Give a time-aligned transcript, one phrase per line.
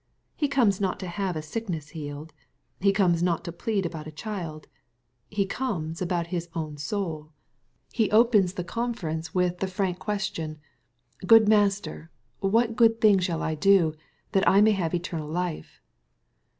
[0.35, 2.33] He comes not to have a sickness healed.
[2.79, 4.65] He comes not to plead about a child.
[5.29, 7.33] He comes about his own soul.
[7.93, 8.49] He.(238 EXPOSITORY THOUQHTS.
[8.49, 10.57] opens the conference with the frank question^
[11.23, 12.09] ^^ Good Master,
[12.39, 13.93] what good thing shall I do,
[14.31, 15.79] that I may have eternal life